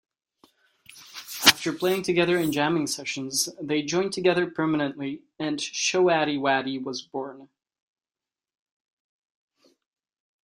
[1.45, 7.49] After playing together in jamming sessions, they joined together permanently and Showaddywaddy was born.